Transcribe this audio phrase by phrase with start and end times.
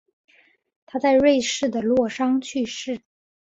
[0.87, 3.01] 他在瑞士的洛桑去世。